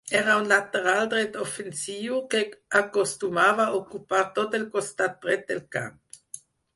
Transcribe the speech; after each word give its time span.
Era 0.19 0.35
un 0.43 0.47
lateral 0.51 1.01
dret 1.09 1.35
ofensiu, 1.41 2.15
que 2.31 2.41
acostumava 2.79 3.67
a 3.67 3.75
ocupar 3.81 4.23
tot 4.39 4.57
el 4.61 4.65
costat 4.77 5.21
dret 5.27 5.45
del 5.53 5.61
camp. 5.77 6.01